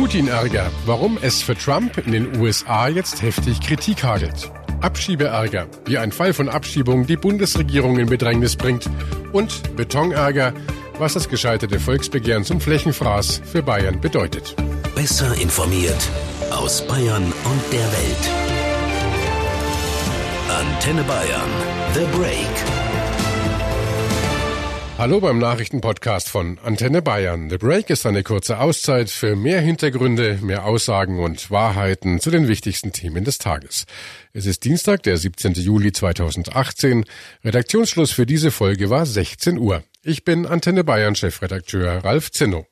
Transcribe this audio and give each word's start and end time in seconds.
Putin-Ärger, 0.00 0.70
warum 0.86 1.18
es 1.20 1.42
für 1.42 1.54
Trump 1.54 1.98
in 1.98 2.12
den 2.12 2.40
USA 2.40 2.88
jetzt 2.88 3.20
heftig 3.20 3.60
Kritik 3.60 4.02
hagelt. 4.02 4.50
Abschiebeärger, 4.80 5.66
wie 5.84 5.98
ein 5.98 6.10
Fall 6.10 6.32
von 6.32 6.48
Abschiebung 6.48 7.06
die 7.06 7.18
Bundesregierung 7.18 7.98
in 7.98 8.08
Bedrängnis 8.08 8.56
bringt. 8.56 8.88
Und 9.32 9.76
Betonärger, 9.76 10.54
was 10.98 11.12
das 11.12 11.28
gescheiterte 11.28 11.78
Volksbegehren 11.78 12.44
zum 12.44 12.62
Flächenfraß 12.62 13.42
für 13.44 13.62
Bayern 13.62 14.00
bedeutet. 14.00 14.56
Besser 14.94 15.34
informiert 15.34 16.08
aus 16.50 16.80
Bayern 16.86 17.24
und 17.24 17.62
der 17.70 17.92
Welt. 17.92 18.30
Antenne 20.48 21.02
Bayern. 21.02 21.50
The 21.92 22.06
Break. 22.16 22.79
Hallo 25.00 25.18
beim 25.18 25.38
Nachrichtenpodcast 25.38 26.28
von 26.28 26.58
Antenne 26.58 27.00
Bayern. 27.00 27.48
The 27.48 27.56
Break 27.56 27.88
ist 27.88 28.04
eine 28.04 28.22
kurze 28.22 28.58
Auszeit 28.58 29.08
für 29.08 29.34
mehr 29.34 29.62
Hintergründe, 29.62 30.38
mehr 30.42 30.66
Aussagen 30.66 31.20
und 31.20 31.50
Wahrheiten 31.50 32.20
zu 32.20 32.30
den 32.30 32.48
wichtigsten 32.48 32.92
Themen 32.92 33.24
des 33.24 33.38
Tages. 33.38 33.86
Es 34.34 34.44
ist 34.44 34.62
Dienstag, 34.66 35.02
der 35.04 35.16
17. 35.16 35.54
Juli 35.54 35.92
2018. 35.92 37.06
Redaktionsschluss 37.42 38.10
für 38.10 38.26
diese 38.26 38.50
Folge 38.50 38.90
war 38.90 39.06
16 39.06 39.56
Uhr. 39.56 39.82
Ich 40.02 40.22
bin 40.24 40.44
Antenne 40.44 40.84
Bayern 40.84 41.14
Chefredakteur 41.14 42.04
Ralf 42.04 42.30
Zinno. 42.30 42.66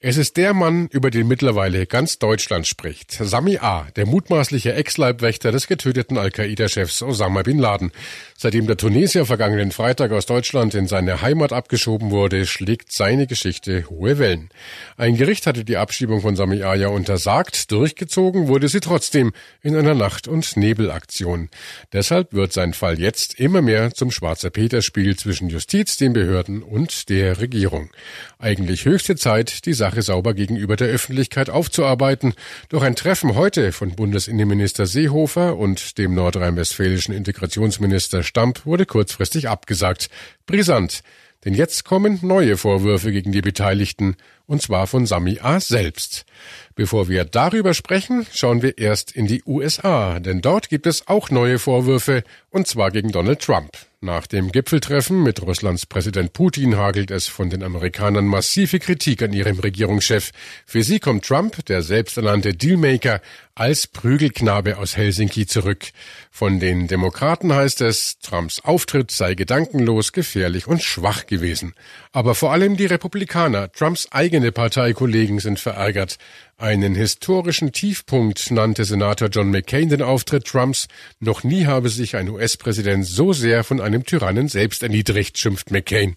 Es 0.00 0.16
ist 0.16 0.36
der 0.36 0.54
Mann, 0.54 0.86
über 0.92 1.10
den 1.10 1.26
mittlerweile 1.26 1.84
ganz 1.84 2.20
Deutschland 2.20 2.68
spricht. 2.68 3.10
Sami 3.10 3.58
A., 3.58 3.88
der 3.96 4.06
mutmaßliche 4.06 4.72
Ex-Leibwächter 4.74 5.50
des 5.50 5.66
getöteten 5.66 6.18
Al-Qaida-Chefs 6.18 7.02
Osama 7.02 7.42
Bin 7.42 7.58
Laden. 7.58 7.90
Seitdem 8.36 8.68
der 8.68 8.76
Tunesier 8.76 9.26
vergangenen 9.26 9.72
Freitag 9.72 10.12
aus 10.12 10.26
Deutschland 10.26 10.76
in 10.76 10.86
seine 10.86 11.20
Heimat 11.20 11.52
abgeschoben 11.52 12.12
wurde, 12.12 12.46
schlägt 12.46 12.92
seine 12.92 13.26
Geschichte 13.26 13.90
hohe 13.90 14.20
Wellen. 14.20 14.50
Ein 14.96 15.16
Gericht 15.16 15.48
hatte 15.48 15.64
die 15.64 15.78
Abschiebung 15.78 16.20
von 16.20 16.36
Sami 16.36 16.62
A. 16.62 16.76
ja 16.76 16.86
untersagt, 16.86 17.72
durchgezogen 17.72 18.46
wurde 18.46 18.68
sie 18.68 18.78
trotzdem 18.78 19.32
in 19.62 19.74
einer 19.74 19.96
Nacht- 19.96 20.28
und 20.28 20.56
Nebelaktion. 20.56 21.48
Deshalb 21.92 22.32
wird 22.32 22.52
sein 22.52 22.72
Fall 22.72 23.00
jetzt 23.00 23.40
immer 23.40 23.62
mehr 23.62 23.92
zum 23.92 24.12
Schwarzer 24.12 24.50
Peter-Spiel 24.50 25.16
zwischen 25.16 25.48
Justiz, 25.48 25.96
den 25.96 26.12
Behörden 26.12 26.62
und 26.62 27.08
der 27.08 27.40
Regierung. 27.40 27.90
Eigentlich 28.38 28.84
höchste 28.84 29.16
Zeit, 29.16 29.66
die 29.66 29.72
Sache 29.72 29.87
Sache 29.88 30.02
sauber 30.02 30.34
gegenüber 30.34 30.76
der 30.76 30.88
Öffentlichkeit 30.88 31.48
aufzuarbeiten. 31.48 32.34
Doch 32.68 32.82
ein 32.82 32.94
Treffen 32.94 33.36
heute 33.36 33.72
von 33.72 33.92
Bundesinnenminister 33.96 34.84
Seehofer 34.84 35.56
und 35.56 35.96
dem 35.96 36.14
nordrhein-westfälischen 36.14 37.14
Integrationsminister 37.14 38.22
Stamp 38.22 38.66
wurde 38.66 38.84
kurzfristig 38.84 39.48
abgesagt. 39.48 40.10
Brisant. 40.44 41.00
Denn 41.46 41.54
jetzt 41.54 41.86
kommen 41.86 42.18
neue 42.20 42.58
Vorwürfe 42.58 43.12
gegen 43.12 43.32
die 43.32 43.40
Beteiligten, 43.40 44.16
und 44.46 44.60
zwar 44.60 44.86
von 44.86 45.06
Sami 45.06 45.38
A. 45.40 45.58
selbst. 45.58 46.26
Bevor 46.74 47.08
wir 47.08 47.24
darüber 47.24 47.72
sprechen, 47.72 48.26
schauen 48.30 48.60
wir 48.60 48.76
erst 48.76 49.12
in 49.12 49.26
die 49.26 49.42
USA, 49.46 50.20
denn 50.20 50.42
dort 50.42 50.68
gibt 50.68 50.86
es 50.86 51.08
auch 51.08 51.30
neue 51.30 51.58
Vorwürfe, 51.58 52.24
und 52.50 52.66
zwar 52.66 52.90
gegen 52.90 53.10
Donald 53.10 53.40
Trump. 53.40 53.87
Nach 54.00 54.28
dem 54.28 54.52
Gipfeltreffen 54.52 55.24
mit 55.24 55.42
Russlands 55.42 55.84
Präsident 55.84 56.32
Putin 56.32 56.76
hagelt 56.76 57.10
es 57.10 57.26
von 57.26 57.50
den 57.50 57.64
Amerikanern 57.64 58.26
massive 58.26 58.78
Kritik 58.78 59.22
an 59.22 59.32
ihrem 59.32 59.58
Regierungschef. 59.58 60.30
Für 60.66 60.84
sie 60.84 61.00
kommt 61.00 61.24
Trump, 61.24 61.66
der 61.66 61.82
selbsternannte 61.82 62.54
Dealmaker, 62.54 63.20
als 63.58 63.88
Prügelknabe 63.88 64.78
aus 64.78 64.96
Helsinki 64.96 65.46
zurück. 65.46 65.86
Von 66.30 66.60
den 66.60 66.86
Demokraten 66.86 67.52
heißt 67.52 67.80
es, 67.80 68.20
Trumps 68.20 68.60
Auftritt 68.60 69.10
sei 69.10 69.34
gedankenlos, 69.34 70.12
gefährlich 70.12 70.68
und 70.68 70.80
schwach 70.80 71.26
gewesen. 71.26 71.74
Aber 72.12 72.36
vor 72.36 72.52
allem 72.52 72.76
die 72.76 72.86
Republikaner, 72.86 73.72
Trumps 73.72 74.06
eigene 74.12 74.52
Parteikollegen 74.52 75.40
sind 75.40 75.58
verärgert. 75.58 76.18
Einen 76.56 76.94
historischen 76.94 77.72
Tiefpunkt 77.72 78.50
nannte 78.50 78.84
Senator 78.84 79.28
John 79.28 79.50
McCain 79.50 79.88
den 79.88 80.02
Auftritt 80.02 80.44
Trumps. 80.44 80.86
Noch 81.18 81.42
nie 81.42 81.66
habe 81.66 81.88
sich 81.88 82.16
ein 82.16 82.28
US-Präsident 82.28 83.06
so 83.06 83.32
sehr 83.32 83.64
von 83.64 83.80
einem 83.80 84.04
Tyrannen 84.04 84.48
selbst 84.48 84.82
erniedrigt, 84.84 85.36
schimpft 85.36 85.72
McCain. 85.72 86.16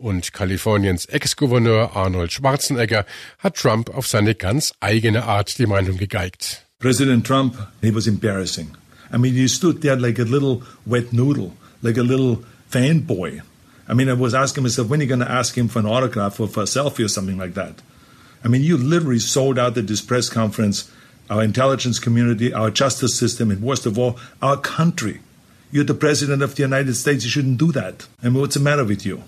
Und 0.00 0.32
Kaliforniens 0.32 1.06
Ex-Gouverneur 1.06 1.96
Arnold 1.96 2.30
Schwarzenegger 2.30 3.04
hat 3.40 3.56
Trump 3.56 3.90
auf 3.90 4.06
seine 4.06 4.36
ganz 4.36 4.72
eigene 4.78 5.24
Art 5.24 5.58
die 5.58 5.66
Meinung 5.66 5.96
gegeigt. 5.96 6.64
President 6.78 7.26
Trump, 7.26 7.56
he 7.82 7.92
was 7.92 8.06
embarrassing. 8.06 8.68
I 9.12 9.18
mean, 9.18 9.34
he 9.34 9.48
stood 9.48 9.82
there 9.82 9.96
like 9.96 10.20
a 10.20 10.24
little 10.24 10.62
wet 10.86 11.12
noodle, 11.12 11.52
like 11.82 11.98
a 11.98 12.02
little 12.02 12.44
fanboy. 12.70 13.42
I 13.88 13.94
mean, 13.94 14.08
I 14.08 14.12
was 14.12 14.34
asking 14.34 14.62
myself, 14.62 14.88
when 14.88 15.00
are 15.00 15.02
you 15.02 15.08
going 15.08 15.18
to 15.18 15.28
ask 15.28 15.58
him 15.58 15.66
for 15.66 15.80
an 15.80 15.86
autograph 15.86 16.38
or 16.38 16.46
for 16.46 16.60
a 16.60 16.66
selfie 16.66 17.04
or 17.04 17.08
something 17.08 17.36
like 17.36 17.54
that? 17.54 17.82
I 18.44 18.46
mean, 18.46 18.62
you 18.62 18.76
literally 18.76 19.18
sold 19.18 19.58
out 19.58 19.76
at 19.76 19.88
this 19.88 20.00
press 20.00 20.28
conference 20.28 20.88
our 21.28 21.42
intelligence 21.42 21.98
community, 21.98 22.54
our 22.54 22.70
justice 22.70 23.16
system, 23.16 23.50
and 23.50 23.60
worst 23.60 23.84
of 23.84 23.98
all, 23.98 24.16
our 24.40 24.56
country. 24.56 25.20
You're 25.72 25.82
the 25.82 25.92
president 25.92 26.42
of 26.42 26.54
the 26.54 26.62
United 26.62 26.94
States. 26.94 27.24
You 27.24 27.30
shouldn't 27.30 27.58
do 27.58 27.72
that. 27.72 28.06
I 28.22 28.28
mean, 28.28 28.40
what's 28.40 28.54
the 28.54 28.60
matter 28.60 28.84
with 28.84 29.04
you? 29.04 29.24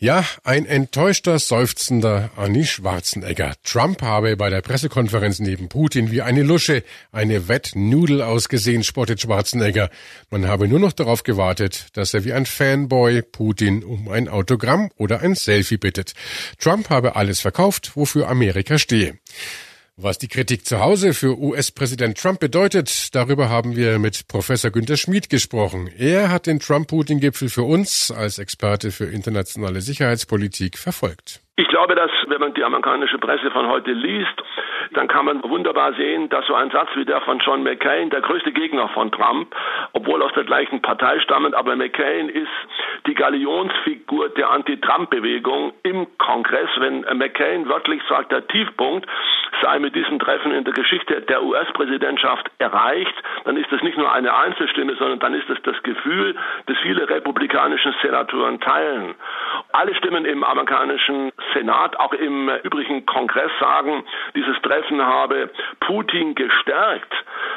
Ja, 0.00 0.24
ein 0.44 0.64
enttäuschter, 0.64 1.40
seufzender 1.40 2.30
Arnie 2.36 2.66
Schwarzenegger. 2.66 3.54
Trump 3.64 4.00
habe 4.00 4.36
bei 4.36 4.48
der 4.48 4.60
Pressekonferenz 4.62 5.40
neben 5.40 5.68
Putin 5.68 6.12
wie 6.12 6.22
eine 6.22 6.44
Lusche, 6.44 6.84
eine 7.10 7.48
Wettnudel 7.48 8.22
ausgesehen, 8.22 8.84
spottet 8.84 9.20
Schwarzenegger. 9.20 9.90
Man 10.30 10.46
habe 10.46 10.68
nur 10.68 10.78
noch 10.78 10.92
darauf 10.92 11.24
gewartet, 11.24 11.88
dass 11.94 12.14
er 12.14 12.22
wie 12.24 12.32
ein 12.32 12.46
Fanboy 12.46 13.22
Putin 13.22 13.82
um 13.82 14.08
ein 14.08 14.28
Autogramm 14.28 14.90
oder 14.96 15.20
ein 15.20 15.34
Selfie 15.34 15.78
bittet. 15.78 16.12
Trump 16.60 16.90
habe 16.90 17.16
alles 17.16 17.40
verkauft, 17.40 17.96
wofür 17.96 18.28
Amerika 18.28 18.78
stehe. 18.78 19.18
Was 20.00 20.16
die 20.16 20.28
Kritik 20.28 20.64
zu 20.64 20.78
Hause 20.78 21.12
für 21.12 21.36
US-Präsident 21.36 22.22
Trump 22.22 22.38
bedeutet, 22.38 23.12
darüber 23.16 23.48
haben 23.50 23.74
wir 23.74 23.98
mit 23.98 24.28
Professor 24.28 24.70
Günter 24.70 24.96
Schmid 24.96 25.28
gesprochen. 25.28 25.90
Er 25.98 26.30
hat 26.30 26.46
den 26.46 26.60
Trump-Putin-Gipfel 26.60 27.48
für 27.48 27.64
uns 27.64 28.14
als 28.16 28.38
Experte 28.38 28.92
für 28.92 29.06
internationale 29.06 29.80
Sicherheitspolitik 29.80 30.78
verfolgt. 30.78 31.42
Ich 31.56 31.66
glaube, 31.66 31.96
dass 31.96 32.12
wenn 32.28 32.38
man 32.38 32.54
die 32.54 32.62
amerikanische 32.62 33.18
Presse 33.18 33.50
von 33.50 33.66
heute 33.66 33.90
liest, 33.90 34.38
dann 34.94 35.08
kann 35.08 35.24
man 35.24 35.42
wunderbar 35.42 35.92
sehen, 35.94 36.28
dass 36.28 36.46
so 36.46 36.54
ein 36.54 36.70
Satz 36.70 36.90
wie 36.94 37.04
der 37.04 37.20
von 37.22 37.40
John 37.40 37.64
McCain, 37.64 38.10
der 38.10 38.20
größte 38.20 38.52
Gegner 38.52 38.88
von 38.90 39.10
Trump, 39.10 39.52
obwohl 39.94 40.22
aus 40.22 40.32
der 40.34 40.44
gleichen 40.44 40.80
Partei 40.80 41.18
stammend, 41.18 41.56
aber 41.56 41.74
McCain 41.74 42.28
ist 42.28 42.46
die 43.08 43.14
Galionsfigur 43.14 44.28
der 44.30 44.50
Anti-Trump-Bewegung 44.50 45.72
im 45.82 46.06
Kongress. 46.18 46.70
Wenn 46.78 47.00
McCain 47.18 47.68
wörtlich 47.68 48.00
sagt, 48.08 48.30
der 48.30 48.46
Tiefpunkt 48.46 49.06
sei 49.62 49.78
mit 49.78 49.94
diesem 49.94 50.18
Treffen 50.18 50.52
in 50.52 50.64
der 50.64 50.74
Geschichte 50.74 51.20
der 51.22 51.42
US-Präsidentschaft 51.42 52.50
erreicht, 52.58 53.14
dann 53.44 53.56
ist 53.56 53.70
das 53.70 53.82
nicht 53.82 53.98
nur 53.98 54.12
eine 54.12 54.36
Einzelstimme, 54.36 54.96
sondern 54.96 55.18
dann 55.18 55.34
ist 55.34 55.48
das 55.48 55.58
das 55.62 55.82
Gefühl, 55.82 56.36
das 56.66 56.76
viele 56.78 57.08
republikanischen 57.08 57.94
Senatoren 58.02 58.60
teilen. 58.60 59.14
Alle 59.72 59.94
Stimmen 59.94 60.24
im 60.24 60.44
amerikanischen 60.44 61.32
Senat, 61.54 61.98
auch 61.98 62.12
im 62.12 62.50
übrigen 62.62 63.06
Kongress 63.06 63.50
sagen, 63.60 64.04
dieses 64.34 64.60
Treffen 64.62 65.04
habe 65.04 65.50
Putin 65.80 66.34
gestärkt, 66.34 67.12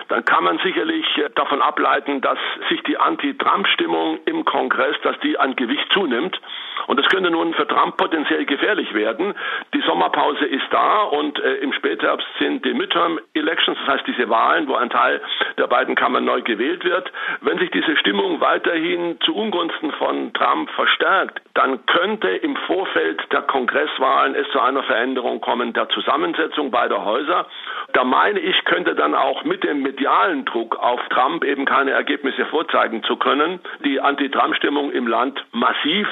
dann 0.09 0.25
kann 0.25 0.43
man 0.43 0.59
sicherlich 0.59 1.05
davon 1.35 1.61
ableiten, 1.61 2.21
dass 2.21 2.37
sich 2.69 2.81
die 2.83 2.97
Anti-Trump-Stimmung 2.97 4.19
im 4.25 4.45
Kongress, 4.45 4.95
dass 5.03 5.19
die 5.19 5.37
an 5.39 5.55
Gewicht 5.55 5.87
zunimmt. 5.93 6.39
Und 6.87 6.99
das 6.99 7.07
könnte 7.07 7.31
nun 7.31 7.53
für 7.53 7.67
Trump 7.67 7.97
potenziell 7.97 8.45
gefährlich 8.45 8.93
werden. 8.93 9.33
Die 9.73 9.81
Sommerpause 9.81 10.45
ist 10.45 10.65
da 10.71 11.03
und 11.03 11.39
äh, 11.39 11.55
im 11.55 11.73
Spätherbst 11.73 12.27
sind 12.39 12.65
die 12.65 12.73
Midterm-Elections, 12.73 13.77
das 13.85 13.95
heißt 13.95 14.07
diese 14.07 14.29
Wahlen, 14.29 14.67
wo 14.67 14.75
ein 14.75 14.89
Teil 14.89 15.21
der 15.57 15.67
beiden 15.67 15.95
Kammern 15.95 16.25
neu 16.25 16.41
gewählt 16.41 16.83
wird. 16.83 17.11
Wenn 17.41 17.59
sich 17.59 17.71
diese 17.71 17.95
Stimmung 17.97 18.41
weiterhin 18.41 19.19
zu 19.21 19.35
Ungunsten 19.35 19.91
von 19.93 20.33
Trump 20.33 20.69
verstärkt, 20.71 21.41
dann 21.53 21.85
könnte 21.85 22.29
im 22.29 22.55
Vorfeld 22.67 23.21
der 23.31 23.41
Kongresswahlen 23.43 24.35
es 24.35 24.49
zu 24.51 24.59
einer 24.59 24.83
Veränderung 24.83 25.41
kommen 25.41 25.73
der 25.73 25.89
Zusammensetzung 25.89 26.71
beider 26.71 27.03
Häuser. 27.05 27.47
Da 27.93 28.03
meine 28.03 28.39
ich, 28.39 28.63
könnte 28.65 28.95
dann 28.95 29.15
auch 29.15 29.43
mit 29.43 29.63
dem 29.63 29.81
medialen 29.81 30.45
Druck 30.45 30.77
auf 30.77 30.99
Trump 31.09 31.43
eben 31.43 31.65
keine 31.65 31.91
Ergebnisse 31.91 32.45
vorzeigen 32.45 33.03
zu 33.03 33.17
können, 33.17 33.59
die 33.83 33.99
Anti-Trump-Stimmung 33.99 34.91
im 34.91 35.07
Land 35.07 35.43
massiv 35.51 36.07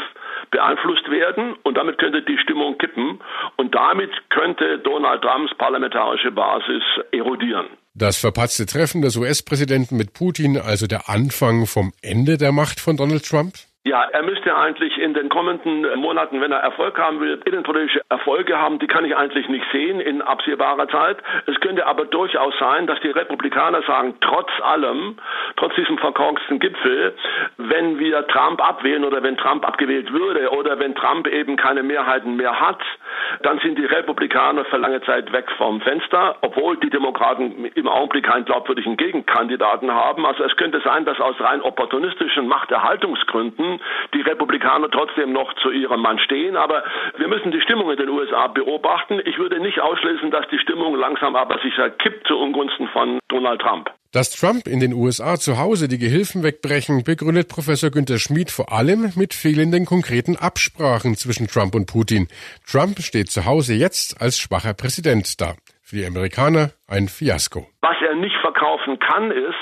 beeinflusst 0.52 1.10
werden 1.10 1.56
und 1.64 1.78
damit 1.78 1.98
könnte 1.98 2.22
die 2.22 2.38
Stimmung 2.38 2.78
kippen 2.78 3.20
und 3.58 3.74
damit 3.76 4.12
könnte 4.30 4.80
Donald 4.80 5.22
Trumps 5.22 5.54
parlamentarische 5.58 6.32
Basis 6.32 6.84
erodieren. 7.12 7.68
Das 7.94 8.18
verpatzte 8.18 8.66
Treffen 8.66 9.02
des 9.02 9.18
US-Präsidenten 9.18 9.98
mit 9.98 10.14
Putin, 10.14 10.58
also 10.58 10.88
der 10.88 11.10
Anfang 11.10 11.66
vom 11.66 11.92
Ende 12.02 12.38
der 12.38 12.52
Macht 12.52 12.80
von 12.80 12.98
Donald 12.98 13.26
Trump? 13.26 13.54
Ja, 13.86 14.04
er 14.12 14.24
müsste 14.24 14.58
eigentlich 14.58 14.98
in 14.98 15.14
den 15.14 15.30
kommenden 15.30 15.98
Monaten, 16.00 16.42
wenn 16.42 16.52
er 16.52 16.60
Erfolg 16.60 17.00
haben 17.00 17.22
will, 17.22 17.40
innenpolitische 17.46 18.02
Erfolge 18.10 18.60
haben. 18.60 18.78
Die 18.80 18.88
kann 18.88 19.06
ich 19.06 19.16
eigentlich 19.16 19.48
nicht 19.48 19.66
sehen 19.72 20.02
in 20.02 20.22
absehbarer 20.22 20.90
Zeit. 20.90 21.20
Es 21.46 21.58
könnte 21.62 21.86
aber 21.86 22.04
durchaus 22.04 22.54
sein, 22.60 22.88
dass 22.88 23.00
die 23.00 23.10
Republikaner 23.10 23.82
sagen, 23.84 24.16
trotz 24.20 24.50
allem, 24.62 25.18
trotz 25.56 25.76
diesem 25.76 25.98
verkorksten 25.98 26.60
Gipfel, 26.60 27.16
wenn 27.56 27.98
wir 28.00 28.28
Trump 28.28 28.62
abwählen 28.62 29.06
oder 29.06 29.24
wenn 29.24 29.38
Trump 29.38 29.66
abgewählt 29.66 30.12
würde 30.12 30.50
oder 30.52 30.78
wenn 30.78 30.94
Trump 30.96 31.28
eben 31.28 31.56
keine 31.56 31.82
Mehrheiten 31.82 32.36
mehr 32.36 32.60
hat, 32.60 32.82
dann 33.44 33.60
sind 33.60 33.78
die 33.78 33.86
Republikaner 33.86 34.66
für 34.66 34.78
lange 34.78 35.02
Zeit 35.04 35.32
weg 35.32 35.46
vom 35.58 35.80
Fenster, 35.80 36.36
obwohl 36.42 36.76
die 36.78 36.90
Demokraten 36.90 37.64
im 37.74 37.88
Augenblick 37.88 38.26
keinen 38.26 38.44
glaubwürdigen 38.44 38.98
Gegenkandidaten 38.98 39.90
haben. 39.90 40.26
Also 40.26 40.44
es 40.44 40.56
könnte 40.58 40.82
sein, 40.82 41.06
dass 41.06 41.20
aus 41.22 41.40
rein 41.40 41.62
opportunistischen 41.62 42.46
Machterhaltungsgründen 42.46 43.69
die 44.14 44.22
Republikaner 44.22 44.90
trotzdem 44.90 45.34
noch 45.34 45.54
zu 45.62 45.70
ihrem 45.70 46.02
Mann 46.02 46.18
stehen. 46.20 46.56
Aber 46.56 46.84
wir 47.18 47.28
müssen 47.28 47.52
die 47.52 47.62
Stimmung 47.62 47.92
in 47.92 47.98
den 47.98 48.10
USA 48.10 48.48
beobachten. 48.48 49.22
Ich 49.26 49.38
würde 49.38 49.60
nicht 49.60 49.80
ausschließen, 49.80 50.32
dass 50.32 50.48
die 50.50 50.60
Stimmung 50.60 50.96
langsam 50.96 51.36
aber 51.36 51.60
sicher 51.62 51.90
kippt 51.90 52.28
zu 52.28 52.38
Ungunsten 52.38 52.88
von 52.88 53.20
Donald 53.28 53.62
Trump. 53.62 53.92
Dass 54.12 54.32
Trump 54.32 54.66
in 54.66 54.80
den 54.80 54.94
USA 54.94 55.36
zu 55.36 55.60
Hause 55.60 55.88
die 55.88 56.00
Gehilfen 56.00 56.42
wegbrechen, 56.42 57.04
begründet 57.04 57.48
Professor 57.48 57.92
Günter 57.92 58.18
Schmid 58.18 58.50
vor 58.50 58.74
allem 58.74 59.12
mit 59.16 59.36
fehlenden 59.36 59.86
konkreten 59.86 60.36
Absprachen 60.36 61.14
zwischen 61.14 61.46
Trump 61.46 61.76
und 61.76 61.86
Putin. 61.86 62.28
Trump 62.66 62.98
steht 63.02 63.30
zu 63.30 63.46
Hause 63.46 63.76
jetzt 63.76 64.20
als 64.20 64.40
schwacher 64.40 64.74
Präsident 64.74 65.40
da. 65.40 65.54
Für 65.84 65.98
die 65.98 66.06
Amerikaner 66.08 66.72
ein 66.88 67.08
Fiasko. 67.08 67.68
Was 67.82 67.98
er 68.02 68.16
nicht 68.16 68.36
verkaufen 68.42 68.98
kann, 68.98 69.30
ist, 69.30 69.62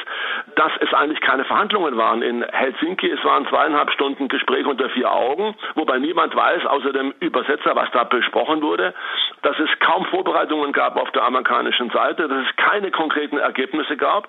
dass 0.58 0.72
es 0.80 0.92
eigentlich 0.94 1.22
keine 1.22 1.46
Verhandlungen 1.46 1.98
waren 1.98 2.24
in 2.24 2.44
Helsinki. 2.44 3.08
Es 3.10 3.24
waren 3.24 3.48
zweieinhalb 3.48 3.92
Stunden 3.92 4.28
Gespräch 4.28 4.66
unter 4.66 4.90
vier 4.90 5.12
Augen, 5.12 5.56
wobei 5.76 6.00
niemand 6.00 6.36
weiß, 6.36 6.66
außer 6.66 6.94
dem 6.94 7.14
Übersetzer, 7.20 7.76
was 7.76 7.90
da 7.92 8.04
besprochen 8.04 8.62
wurde, 8.64 8.96
dass 9.44 9.58
es 9.60 9.70
kaum 9.80 10.06
Vorbereitungen 10.06 10.74
gab 10.74 10.98
auf 10.98 11.12
der 11.12 11.24
amerikanischen 11.24 11.92
Seite, 11.92 12.28
dass 12.28 12.48
es 12.48 12.56
keine 12.56 12.90
konkreten 12.90 13.38
Ergebnisse 13.38 13.98
gab. 13.98 14.28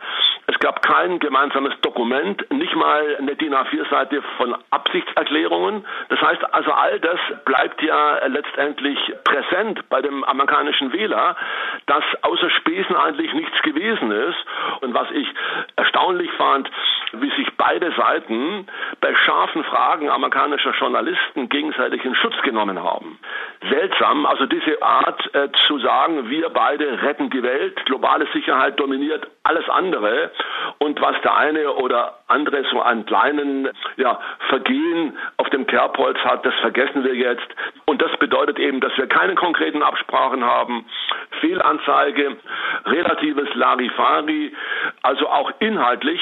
Es 0.51 0.59
gab 0.61 0.81
kein 0.81 1.19
gemeinsames 1.19 1.79
Dokument, 1.83 2.43
nicht 2.51 2.75
mal 2.75 3.17
eine 3.19 3.37
DIN 3.37 3.55
A4-Seite 3.55 4.23
von 4.39 4.57
Absichtserklärungen. 4.71 5.85
Das 6.09 6.23
heißt 6.23 6.55
also, 6.55 6.73
all 6.73 6.99
das 7.01 7.21
bleibt 7.45 7.83
ja 7.83 8.27
letztendlich 8.27 8.99
präsent 9.25 9.87
bei 9.91 10.01
dem 10.01 10.25
amerikanischen 10.25 10.91
Wähler, 10.95 11.37
dass 11.85 12.03
außer 12.23 12.49
Spesen 12.49 12.97
eigentlich 12.97 13.35
nichts 13.35 13.61
gewesen 13.61 14.11
ist. 14.11 14.39
Und 14.81 14.95
was 14.95 15.11
ich 15.11 15.29
erstaunlich 15.77 16.33
fand, 16.33 16.71
wie 17.13 17.31
sich 17.31 17.49
beide 17.59 17.93
Seiten 17.93 18.67
bei 19.03 19.15
scharfen 19.15 19.65
Fragen 19.65 20.09
amerikanischer 20.09 20.73
Journalisten 20.73 21.51
gegenseitig 21.51 22.05
in 22.07 22.15
Schutz 22.15 22.41
genommen 22.43 22.83
haben. 22.83 23.19
Seltsam, 23.69 24.25
also 24.25 24.47
diese 24.47 24.83
Art 24.83 25.35
äh, 25.35 25.49
zu 25.67 25.79
sagen, 25.79 26.31
wir 26.31 26.49
beide 26.51 27.03
retten 27.03 27.29
die 27.29 27.43
Welt, 27.43 27.85
globale 27.85 28.27
Sicherheit 28.33 28.81
dominiert 28.81 29.27
alles 29.43 29.69
andere 29.69 30.31
und 30.79 31.01
was 31.01 31.21
der 31.23 31.37
eine 31.37 31.73
oder 31.73 32.19
andere 32.29 32.65
so 32.71 32.81
an 32.81 33.05
kleinen 33.07 33.69
ja, 33.97 34.21
Vergehen 34.49 35.17
auf 35.37 35.49
dem 35.51 35.67
Kerbholz 35.67 36.19
hat, 36.19 36.45
das 36.45 36.55
vergessen 36.61 37.05
wir 37.05 37.15
jetzt. 37.15 37.49
Und 37.87 38.01
das 38.03 38.17
bedeutet 38.19 38.59
eben, 38.59 38.81
dass 38.81 38.97
wir 38.97 39.07
keine 39.07 39.35
konkreten 39.35 39.83
Absprachen 39.83 40.45
haben, 40.45 40.85
Fehlanzeige, 41.41 42.37
relatives 42.87 43.49
Larifari, 43.55 44.55
also 45.03 45.29
auch 45.29 45.53
inhaltlich 45.59 46.21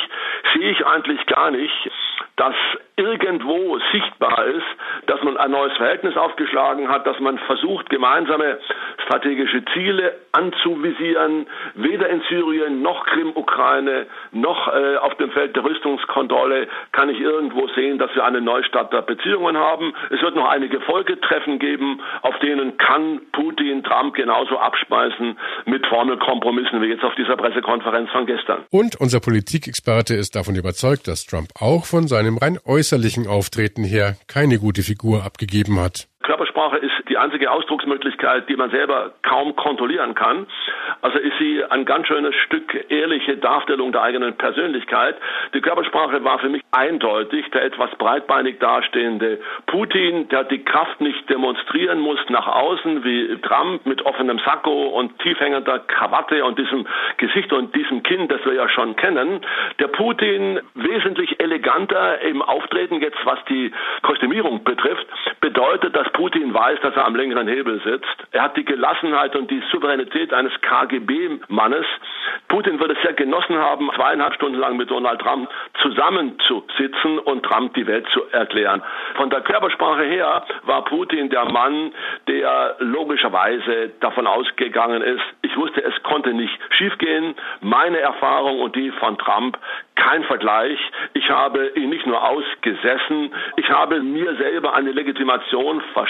sehe 0.55 0.71
ich 0.71 0.87
eigentlich 0.87 1.25
gar 1.27 1.51
nicht, 1.51 1.91
dass 2.37 2.55
irgendwo 2.97 3.79
sichtbar 3.93 4.47
ist, 4.47 4.65
dass 5.07 5.23
man 5.23 5.37
ein 5.37 5.51
neues 5.51 5.77
Verhältnis 5.77 6.17
aufgeschlagen 6.17 6.89
hat, 6.89 7.07
dass 7.07 7.21
man 7.21 7.39
versucht, 7.41 7.91
gemeinsame 7.91 8.59
strategische 9.05 9.63
Ziele 9.75 10.15
anzuvisieren, 10.33 11.47
weder 11.75 12.09
in 12.09 12.23
Syrien 12.29 12.83
noch 12.83 13.05
Krim-Ukraine 13.07 14.07
noch 14.33 14.69
äh, 14.69 14.97
auf 14.97 15.15
dem 15.17 15.31
Feld 15.31 15.55
der 15.55 15.65
Rüstungskontrolle 15.65 16.69
kann 16.93 17.11
ich 17.11 17.21
irgendwo 17.21 17.69
sehen, 17.69 17.99
dass 17.99 18.15
wir 18.15 18.25
eine 18.25 18.41
Neustart 18.41 18.93
der 18.93 19.03
Beziehungen 19.03 19.57
haben. 19.57 19.95
Es 20.11 20.21
wird 20.23 20.35
noch 20.35 20.49
einige 20.49 20.81
Folgetreffen 20.81 21.59
geben, 21.59 22.01
auf 22.23 22.39
denen 22.39 22.79
kann 22.79 23.21
Putin 23.33 23.85
Trump 23.85 24.15
genauso 24.15 24.59
abspeisen 24.59 25.39
mit 25.67 25.87
Formelkompromissen 25.87 26.81
wie 26.81 26.87
jetzt 26.87 27.05
auf 27.05 27.15
dieser 27.15 27.37
Pressekonferenz 27.37 28.11
von 28.11 28.27
gestern. 28.27 28.65
Und 28.71 28.97
unser 29.01 29.21
Politikexperte 29.21 30.15
ist 30.15 30.35
davon 30.35 30.57
überzeugt, 30.57 31.09
dass 31.09 31.27
Trump 31.27 31.49
auch 31.61 31.85
von 31.85 32.09
seinem 32.09 32.39
rein 32.39 32.59
äußerlichen 32.87 33.27
Auftreten 33.27 33.83
her 33.83 34.17
keine 34.29 34.61
gute 34.61 34.85
Figur 34.85 35.25
abgegeben 35.25 35.81
hat. 35.81 36.07
Körpersprache 36.27 36.79
ist 36.79 36.93
die 37.09 37.19
einzige 37.19 37.53
Ausdrucksmöglichkeit, 37.53 38.49
die 38.49 38.57
man 38.57 38.71
selber 38.71 39.13
kaum 39.23 39.55
kontrollieren 39.55 40.17
kann. 40.17 40.49
Also 41.01 41.19
ist 41.19 41.39
sie 41.39 41.63
ein 41.65 41.85
ganz 41.85 42.09
schönes 42.09 42.35
Stück 42.35 42.91
ehrliche 42.91 43.37
Darstellung 43.37 43.93
der 43.93 44.03
eigenen 44.03 44.37
Persönlichkeit. 44.37 45.17
Die 45.55 45.61
Körpersprache 45.61 46.25
war 46.25 46.41
für 46.41 46.49
mich 46.49 46.63
eindeutig 46.73 47.49
der 47.53 47.63
etwas 47.65 47.91
breitbeinig 47.99 48.59
dastehende 48.59 49.39
Putin, 49.67 50.29
der 50.29 50.43
die 50.43 50.65
Kraft 50.65 51.01
nicht 51.01 51.31
demonstrieren 51.31 52.01
muss 52.01 52.19
nach 52.29 52.49
außen 52.49 53.05
wie 53.05 53.39
Trump 53.43 53.87
mit 53.87 54.05
offenem 54.05 54.41
Sakko 54.41 54.89
und 54.89 55.17
tiefhängender 55.21 55.79
Krawatte 55.79 56.45
und 56.45 56.59
diesem 56.59 56.89
Gesicht 57.19 57.53
und 57.53 57.73
diesem 57.77 58.03
Kinn, 58.03 58.27
das 58.27 58.45
wir 58.45 58.55
ja 58.55 58.69
schon 58.69 58.97
kennen. 58.97 59.43
Der 59.79 59.89
Putin 59.89 60.59
wesentlich 60.75 61.39
eleganter 61.39 62.21
im 62.23 62.43
Auftreten 62.43 63.01
jetzt, 63.01 63.25
was 63.25 63.39
die 63.49 63.71
Kostümierung 64.03 64.65
betrifft, 64.65 65.07
bedeutet, 65.41 65.95
dass 65.95 66.11
Putin 66.17 66.55
weiß, 66.55 66.81
dass 66.81 66.97
er 66.97 67.05
am 67.05 67.15
längeren 67.15 67.47
Hebel 67.47 67.79
sitzt. 67.85 68.17
Er 68.33 68.45
hat 68.45 68.57
die 68.57 68.65
Gelassenheit 68.65 69.37
und 69.37 69.51
die 69.51 69.63
Souveränität 69.71 70.33
eines 70.33 70.53
KGB-Mannes. 70.63 71.85
Putin 72.49 72.81
würde 72.81 72.95
es 72.95 73.03
sehr 73.03 73.13
genossen 73.13 73.59
haben, 73.59 73.91
zweieinhalb 73.95 74.33
Stunden 74.33 74.59
lang 74.59 74.79
mit 74.79 74.91
Donald 74.91 75.21
Trump 75.21 75.51
zusammenzusitzen 75.83 77.19
und 77.19 77.43
Trump 77.43 77.75
die 77.75 77.87
Welt 77.87 78.07
zu 78.15 78.23
erklären. 78.31 78.83
Von 79.17 79.29
der 79.29 79.43
Körpersprache 79.43 80.05
her 80.05 80.47
war 80.63 80.85
Putin 80.85 81.29
der 81.29 81.45
Mann, 81.53 81.93
der 82.29 82.77
logischerweise 82.79 83.91
davon 84.01 84.27
ausgegangen 84.27 85.03
ist, 85.03 85.23
ich 85.43 85.55
wusste, 85.55 85.85
es 85.85 86.03
konnte 86.03 86.33
nicht 86.33 86.59
schiefgehen. 86.71 87.35
Meine 87.61 87.99
Erfahrung 87.99 88.61
und 88.61 88.75
die 88.75 88.91
von 88.93 89.19
Trump 89.19 89.59
kein 89.97 90.25
Vergleich. 90.25 90.79
Ich 91.15 91.29
habe 91.31 91.73
ihn 91.75 91.91
nicht 91.91 92.07
nur 92.07 92.23
ausgesessen, 92.23 93.35
ich 93.57 93.69
habe 93.71 94.01
mir 94.01 94.35
selber 94.37 94.75
eine 94.75 94.93
Legitimation 94.93 95.83
verschafft 95.93 96.06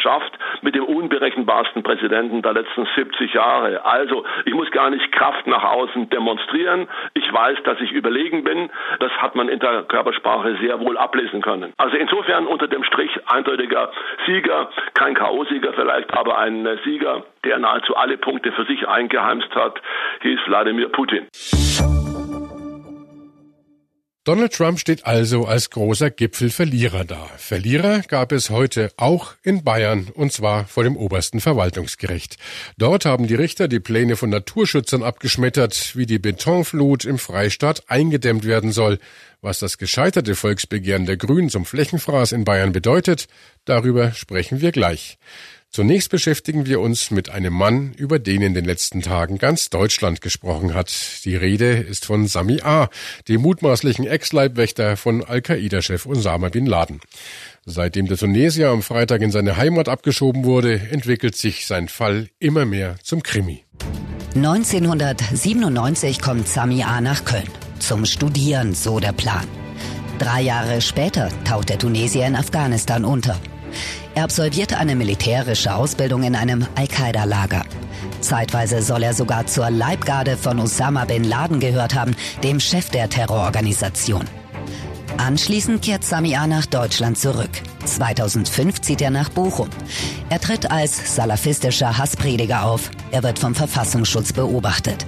mit 0.62 0.75
dem 0.75 0.84
unberechenbarsten 0.84 1.82
Präsidenten 1.82 2.43
der 2.43 2.52
letzten 2.52 2.87
70 2.94 3.34
Jahre. 3.34 3.84
Also, 3.84 4.25
ich 4.44 4.54
muss 4.54 4.70
gar 4.70 4.90
nicht 4.90 5.10
Kraft 5.12 5.46
nach 5.46 5.64
außen 5.64 6.10
demonstrieren. 6.10 6.88
Ich 7.14 7.32
weiß, 7.32 7.58
dass 7.64 7.81
ich 7.81 7.93
überlegen 7.93 8.44
bin. 8.44 8.70
Das 9.00 9.12
hat 9.12 9.34
man 9.34 9.48
in 9.48 9.58
der 9.58 9.82
Körpersprache 9.84 10.56
sehr 10.60 10.81
wohl 10.81 10.96
ablesen 10.96 11.43
können. 11.43 11.72
Also 11.76 11.96
insofern 11.96 12.46
unter 12.46 12.69
dem 12.69 12.84
Strich 12.84 13.10
eindeutiger 13.26 13.90
Sieger, 14.26 14.70
kein 14.94 15.14
K.O.-Sieger 15.14 15.72
vielleicht, 15.75 16.12
aber 16.14 16.38
ein 16.38 16.66
Sieger, 16.85 17.25
der 17.44 17.59
nahezu 17.59 17.97
alle 17.97 18.16
Punkte 18.16 18.52
für 18.52 18.64
sich 18.64 18.87
eingeheimst 18.88 19.54
hat, 19.54 19.80
hieß 20.23 20.40
Wladimir 20.47 20.88
Putin. 20.88 21.26
Donald 24.26 24.54
Trump 24.54 24.80
steht 24.80 25.06
also 25.06 25.45
als 25.45 25.71
großer 25.71 26.11
Gipfelverlierer 26.11 27.04
da. 27.04 27.30
Verlierer 27.37 28.00
gab 28.00 28.33
es 28.33 28.50
heute 28.50 28.90
auch 28.97 29.35
in 29.45 29.62
Bayern, 29.62 30.09
und 30.12 30.33
zwar 30.33 30.66
vor 30.66 30.83
dem 30.83 30.97
obersten 30.97 31.40
Verwaltungsgericht. 31.40 32.37
Dort 32.76 33.04
haben 33.04 33.28
die 33.28 33.37
Richter 33.37 33.68
die 33.68 33.78
Pläne 33.78 34.16
von 34.16 34.30
Naturschützern 34.30 35.04
abgeschmettert, 35.04 35.95
wie 35.95 36.06
die 36.06 36.18
Betonflut 36.18 37.04
im 37.04 37.18
Freistaat 37.18 37.85
eingedämmt 37.88 38.45
werden 38.45 38.73
soll. 38.73 38.99
Was 39.42 39.61
das 39.61 39.78
gescheiterte 39.78 40.35
Volksbegehren 40.35 41.06
der 41.06 41.18
Grünen 41.18 41.49
zum 41.49 41.64
Flächenfraß 41.64 42.33
in 42.33 42.45
Bayern 42.45 42.73
bedeutet, 42.73 43.28
darüber 43.64 44.11
sprechen 44.11 44.61
wir 44.61 44.73
gleich. 44.73 45.18
Zunächst 45.76 46.09
beschäftigen 46.09 46.64
wir 46.64 46.80
uns 46.80 47.11
mit 47.11 47.28
einem 47.28 47.52
Mann, 47.52 47.92
über 47.99 48.18
den 48.18 48.40
in 48.40 48.54
den 48.54 48.64
letzten 48.64 49.02
Tagen 49.02 49.37
ganz 49.37 49.68
Deutschland 49.68 50.23
gesprochen 50.23 50.73
hat. 50.73 50.90
Die 51.26 51.37
Rede 51.37 51.75
ist 51.75 52.06
von 52.06 52.26
Sami 52.26 52.62
A., 52.62 52.88
dem 53.28 53.42
mutmaßlichen 53.42 54.06
Ex-Leibwächter 54.06 54.97
von 54.97 55.23
Al-Qaida-Chef 55.23 56.06
Osama 56.06 56.49
bin 56.49 56.64
Laden. 56.64 57.02
Seitdem 57.66 58.06
der 58.06 58.16
Tunesier 58.16 58.71
am 58.71 58.80
Freitag 58.80 59.21
in 59.21 59.30
seine 59.30 59.59
Heimat 59.59 59.90
abgeschoben 59.90 60.45
wurde, 60.45 60.80
entwickelt 60.90 61.37
sich 61.37 61.66
sein 61.66 61.88
Fall 61.88 62.28
immer 62.38 62.64
mehr 62.64 62.97
zum 63.02 63.23
Krimi. 63.23 63.62
1997 64.35 66.23
kommt 66.23 66.49
Sami 66.49 66.85
A. 66.85 67.02
nach 67.02 67.26
Köln. 67.26 67.50
Zum 67.80 68.06
Studieren, 68.06 68.73
so 68.73 68.99
der 68.99 69.12
Plan. 69.12 69.47
Drei 70.18 70.40
Jahre 70.40 70.80
später 70.80 71.28
taucht 71.45 71.68
der 71.68 71.78
Tunesier 71.78 72.26
in 72.26 72.35
Afghanistan 72.35 73.04
unter. 73.04 73.38
Er 74.14 74.25
absolvierte 74.25 74.78
eine 74.78 74.97
militärische 74.97 75.75
Ausbildung 75.75 76.23
in 76.23 76.35
einem 76.35 76.66
Al-Qaida-Lager. 76.75 77.64
Zeitweise 78.21 78.83
soll 78.83 79.02
er 79.02 79.14
sogar 79.14 79.47
zur 79.47 79.71
Leibgarde 79.71 80.37
von 80.37 80.59
Osama 80.59 81.04
bin 81.04 81.25
Laden 81.25 81.61
gehört 81.61 81.95
haben, 81.95 82.16
dem 82.42 82.61
Chef 82.61 82.90
der 82.90 83.09
Terrororganisation. 83.09 84.25
Anschließend 85.18 85.83
kehrt 85.83 86.04
Sami 86.04 86.37
A. 86.37 86.47
nach 86.47 86.66
Deutschland 86.66 87.18
zurück. 87.18 87.50
2005 87.85 88.80
zieht 88.83 89.00
er 89.00 89.11
nach 89.11 89.30
Bochum. 89.30 89.68
Er 90.28 90.40
tritt 90.40 90.71
als 90.71 91.14
salafistischer 91.14 91.97
Hassprediger 91.97 92.64
auf. 92.64 92.90
Er 93.12 93.23
wird 93.23 93.38
vom 93.38 93.54
Verfassungsschutz 93.54 94.33
beobachtet. 94.33 95.06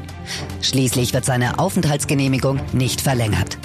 Schließlich 0.62 1.12
wird 1.12 1.24
seine 1.24 1.58
Aufenthaltsgenehmigung 1.58 2.60
nicht 2.72 3.00
verlängert. 3.00 3.58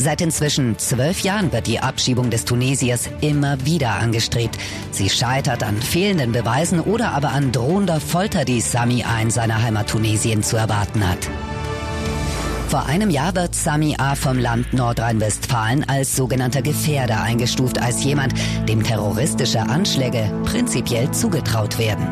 Seit 0.00 0.20
inzwischen 0.20 0.78
zwölf 0.78 1.20
Jahren 1.20 1.52
wird 1.52 1.66
die 1.66 1.80
Abschiebung 1.80 2.30
des 2.30 2.44
Tunesiers 2.44 3.08
immer 3.20 3.64
wieder 3.66 3.96
angestrebt. 3.96 4.56
Sie 4.92 5.10
scheitert 5.10 5.64
an 5.64 5.76
fehlenden 5.76 6.30
Beweisen 6.30 6.80
oder 6.80 7.12
aber 7.12 7.30
an 7.30 7.50
drohender 7.50 8.00
Folter, 8.00 8.44
die 8.44 8.60
Sami 8.60 9.02
A. 9.02 9.20
in 9.20 9.30
seiner 9.30 9.60
Heimat 9.60 9.88
Tunesien 9.88 10.44
zu 10.44 10.56
erwarten 10.56 11.06
hat. 11.06 11.18
Vor 12.68 12.86
einem 12.86 13.10
Jahr 13.10 13.34
wird 13.34 13.54
Sami 13.54 13.96
A. 13.98 14.14
vom 14.14 14.38
Land 14.38 14.72
Nordrhein-Westfalen 14.72 15.88
als 15.88 16.14
sogenannter 16.14 16.62
Gefährder 16.62 17.22
eingestuft, 17.22 17.80
als 17.80 18.04
jemand, 18.04 18.34
dem 18.68 18.84
terroristische 18.84 19.60
Anschläge 19.60 20.30
prinzipiell 20.44 21.10
zugetraut 21.10 21.78
werden. 21.78 22.06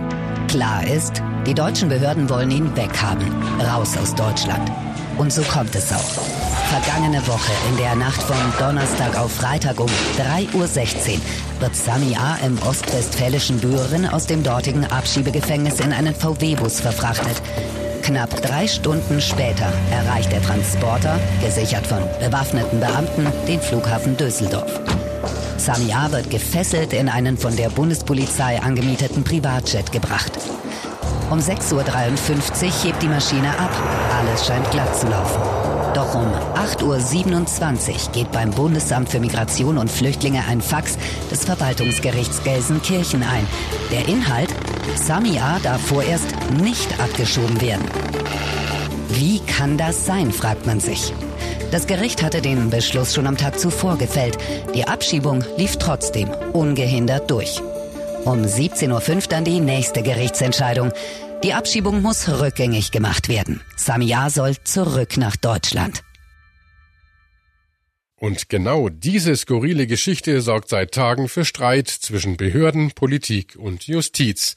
Klar 0.48 0.84
ist, 0.86 1.22
die 1.46 1.54
deutschen 1.54 1.88
Behörden 1.88 2.28
wollen 2.28 2.50
ihn 2.50 2.74
weghaben, 2.74 3.30
raus 3.60 3.96
aus 3.96 4.14
Deutschland. 4.14 4.72
Und 5.18 5.32
so 5.32 5.42
kommt 5.42 5.74
es 5.74 5.92
auch. 5.92 6.35
Vergangene 6.68 7.24
Woche 7.28 7.52
in 7.70 7.76
der 7.76 7.94
Nacht 7.94 8.20
von 8.20 8.36
Donnerstag 8.58 9.16
auf 9.16 9.32
Freitag 9.32 9.78
um 9.78 9.86
3.16 10.18 10.54
Uhr 10.54 11.20
wird 11.60 11.76
Sami 11.76 12.16
A. 12.16 12.44
im 12.44 12.58
ostwestfälischen 12.58 13.58
Büren 13.58 14.04
aus 14.04 14.26
dem 14.26 14.42
dortigen 14.42 14.84
Abschiebegefängnis 14.84 15.78
in 15.78 15.92
einen 15.92 16.14
VW-Bus 16.14 16.80
verfrachtet. 16.80 17.40
Knapp 18.02 18.42
drei 18.42 18.66
Stunden 18.66 19.20
später 19.20 19.72
erreicht 19.92 20.32
der 20.32 20.42
Transporter, 20.42 21.20
gesichert 21.40 21.86
von 21.86 22.02
bewaffneten 22.18 22.80
Beamten, 22.80 23.26
den 23.46 23.60
Flughafen 23.60 24.16
Düsseldorf. 24.16 24.80
Sami 25.58 25.92
A. 25.92 26.10
wird 26.10 26.30
gefesselt 26.30 26.92
in 26.92 27.08
einen 27.08 27.38
von 27.38 27.54
der 27.54 27.70
Bundespolizei 27.70 28.60
angemieteten 28.60 29.22
Privatjet 29.22 29.92
gebracht. 29.92 30.32
Um 31.30 31.38
6.53 31.38 31.74
Uhr 31.74 32.84
hebt 32.84 33.02
die 33.02 33.08
Maschine 33.08 33.50
ab. 33.50 33.70
Alles 34.18 34.46
scheint 34.46 34.70
glatt 34.70 34.98
zu 34.98 35.06
laufen. 35.08 35.40
Doch 35.94 36.14
um 36.14 36.26
8.27 36.54 37.90
Uhr 37.90 38.12
geht 38.12 38.32
beim 38.32 38.50
Bundesamt 38.50 39.08
für 39.08 39.20
Migration 39.20 39.78
und 39.78 39.90
Flüchtlinge 39.90 40.42
ein 40.48 40.60
Fax 40.60 40.96
des 41.30 41.44
Verwaltungsgerichts 41.44 42.42
Gelsenkirchen 42.42 43.22
ein. 43.22 43.46
Der 43.90 44.08
Inhalt 44.08 44.48
Samia 44.94 45.58
darf 45.62 45.80
vorerst 45.80 46.26
nicht 46.62 46.98
abgeschoben 47.00 47.60
werden. 47.60 47.84
Wie 49.08 49.40
kann 49.40 49.78
das 49.78 50.06
sein, 50.06 50.32
fragt 50.32 50.66
man 50.66 50.80
sich. 50.80 51.12
Das 51.70 51.86
Gericht 51.86 52.22
hatte 52.22 52.40
den 52.40 52.70
Beschluss 52.70 53.14
schon 53.14 53.26
am 53.26 53.36
Tag 53.36 53.58
zuvor 53.58 53.96
gefällt. 53.96 54.38
Die 54.74 54.86
Abschiebung 54.86 55.44
lief 55.56 55.76
trotzdem 55.76 56.30
ungehindert 56.52 57.30
durch. 57.30 57.60
Um 58.24 58.42
17.05 58.42 59.14
Uhr 59.14 59.22
dann 59.28 59.44
die 59.44 59.60
nächste 59.60 60.02
Gerichtsentscheidung. 60.02 60.92
Die 61.44 61.52
Abschiebung 61.52 62.02
muss 62.02 62.28
rückgängig 62.28 62.90
gemacht 62.90 63.28
werden. 63.28 63.60
Samia 63.76 64.30
soll 64.30 64.54
zurück 64.64 65.16
nach 65.16 65.36
Deutschland. 65.36 66.02
Und 68.18 68.48
genau 68.48 68.88
diese 68.88 69.36
skurrile 69.36 69.86
Geschichte 69.86 70.40
sorgt 70.40 70.70
seit 70.70 70.92
Tagen 70.92 71.28
für 71.28 71.44
Streit 71.44 71.88
zwischen 71.88 72.38
Behörden, 72.38 72.92
Politik 72.92 73.56
und 73.56 73.86
Justiz. 73.86 74.54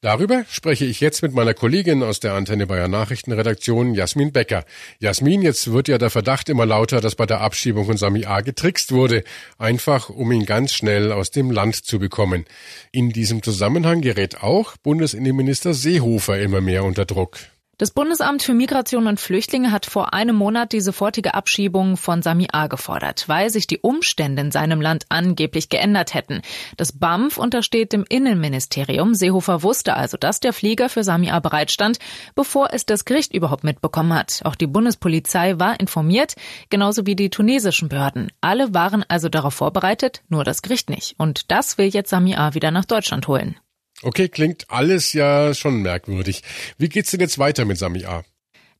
Darüber 0.00 0.44
spreche 0.48 0.84
ich 0.84 1.00
jetzt 1.00 1.20
mit 1.20 1.34
meiner 1.34 1.52
Kollegin 1.52 2.04
aus 2.04 2.20
der 2.20 2.34
Antenne 2.34 2.68
Bayern 2.68 2.90
Nachrichtenredaktion, 2.90 3.94
Jasmin 3.94 4.32
Becker. 4.32 4.64
Jasmin, 5.00 5.42
jetzt 5.42 5.72
wird 5.72 5.88
ja 5.88 5.98
der 5.98 6.08
Verdacht 6.08 6.48
immer 6.48 6.64
lauter, 6.64 7.00
dass 7.00 7.16
bei 7.16 7.26
der 7.26 7.40
Abschiebung 7.40 7.84
von 7.84 7.96
Sami 7.96 8.24
A. 8.26 8.42
getrickst 8.42 8.92
wurde, 8.92 9.24
einfach 9.58 10.08
um 10.08 10.30
ihn 10.30 10.46
ganz 10.46 10.72
schnell 10.72 11.10
aus 11.10 11.32
dem 11.32 11.50
Land 11.50 11.84
zu 11.84 11.98
bekommen. 11.98 12.44
In 12.92 13.10
diesem 13.10 13.42
Zusammenhang 13.42 14.00
gerät 14.02 14.42
auch 14.42 14.76
Bundesinnenminister 14.78 15.74
Seehofer 15.74 16.38
immer 16.38 16.60
mehr 16.60 16.84
unter 16.84 17.04
Druck. 17.04 17.38
Das 17.80 17.92
Bundesamt 17.92 18.42
für 18.42 18.52
Migration 18.52 19.06
und 19.06 19.18
Flüchtlinge 19.20 19.72
hat 19.72 19.86
vor 19.86 20.12
einem 20.12 20.36
Monat 20.36 20.72
die 20.72 20.82
sofortige 20.82 21.32
Abschiebung 21.32 21.96
von 21.96 22.20
Sami 22.20 22.46
A. 22.52 22.66
gefordert, 22.66 23.26
weil 23.26 23.48
sich 23.48 23.66
die 23.66 23.78
Umstände 23.78 24.42
in 24.42 24.50
seinem 24.50 24.82
Land 24.82 25.06
angeblich 25.08 25.70
geändert 25.70 26.12
hätten. 26.12 26.42
Das 26.76 26.92
BAMF 26.92 27.38
untersteht 27.38 27.94
dem 27.94 28.04
Innenministerium. 28.06 29.14
Seehofer 29.14 29.62
wusste 29.62 29.96
also, 29.96 30.18
dass 30.18 30.40
der 30.40 30.52
Flieger 30.52 30.90
für 30.90 31.04
Sami 31.04 31.30
A. 31.30 31.40
bereitstand, 31.40 31.98
bevor 32.34 32.68
es 32.74 32.84
das 32.84 33.06
Gericht 33.06 33.32
überhaupt 33.32 33.64
mitbekommen 33.64 34.12
hat. 34.12 34.42
Auch 34.44 34.56
die 34.56 34.66
Bundespolizei 34.66 35.58
war 35.58 35.80
informiert, 35.80 36.34
genauso 36.68 37.06
wie 37.06 37.16
die 37.16 37.30
tunesischen 37.30 37.88
Behörden. 37.88 38.30
Alle 38.42 38.74
waren 38.74 39.06
also 39.08 39.30
darauf 39.30 39.54
vorbereitet, 39.54 40.22
nur 40.28 40.44
das 40.44 40.60
Gericht 40.60 40.90
nicht. 40.90 41.14
Und 41.16 41.50
das 41.50 41.78
will 41.78 41.86
jetzt 41.86 42.10
Sami 42.10 42.34
A. 42.34 42.52
wieder 42.52 42.72
nach 42.72 42.84
Deutschland 42.84 43.26
holen. 43.26 43.56
Okay, 44.02 44.28
klingt 44.28 44.70
alles 44.70 45.12
ja 45.12 45.54
schon 45.54 45.82
merkwürdig. 45.82 46.42
Wie 46.78 46.88
geht's 46.88 47.10
denn 47.10 47.20
jetzt 47.20 47.38
weiter 47.38 47.64
mit 47.64 47.78
Sami 47.78 48.04
A? 48.04 48.24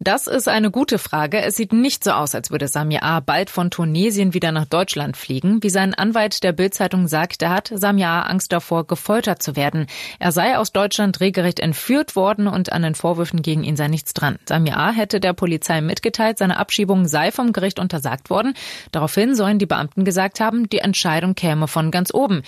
Das 0.03 0.27
ist 0.27 0.49
eine 0.49 0.71
gute 0.71 0.99
Frage. 0.99 1.43
Es 1.43 1.57
sieht 1.57 1.75
nicht 1.75 2.05
so 2.05 2.13
aus, 2.13 2.35
als 2.35 2.51
würde 2.51 2.69
Samir 2.69 3.03
A. 3.03 3.21
bald 3.21 3.51
von 3.51 3.71
Tunesien 3.71 4.33
wieder 4.33 4.51
nach 4.51 4.65
Deutschland 4.65 5.15
fliegen. 5.15 5.63
Wie 5.63 5.69
sein 5.69 5.93
Anwalt 5.93 6.43
der 6.43 6.53
Bildzeitung 6.53 7.07
sagte, 7.07 7.51
hat 7.51 7.71
Samir 7.75 8.09
A. 8.09 8.23
Angst 8.23 8.51
davor, 8.51 8.87
gefoltert 8.87 9.43
zu 9.43 9.57
werden. 9.57 9.89
Er 10.19 10.33
sei 10.33 10.57
aus 10.57 10.73
Deutschland 10.73 11.21
regelrecht 11.21 11.61
entführt 11.61 12.17
worden 12.17 12.47
und 12.47 12.73
an 12.73 12.81
den 12.81 12.95
Vorwürfen 12.95 13.43
gegen 13.43 13.63
ihn 13.63 13.77
sei 13.77 13.89
nichts 13.89 14.15
dran. 14.15 14.39
Samir 14.49 14.79
A. 14.79 14.91
hätte 14.91 15.21
der 15.21 15.35
Polizei 15.35 15.83
mitgeteilt, 15.83 16.39
seine 16.39 16.57
Abschiebung 16.57 17.07
sei 17.07 17.31
vom 17.31 17.53
Gericht 17.53 17.79
untersagt 17.79 18.31
worden. 18.31 18.55
Daraufhin 18.93 19.35
sollen 19.35 19.59
die 19.59 19.67
Beamten 19.67 20.07
gesagt 20.07 20.41
haben, 20.41 20.71
die 20.71 20.79
Entscheidung 20.79 21.35
käme 21.35 21.69
von 21.69 21.91
ganz 21.91 22.15
oben. 22.15 22.41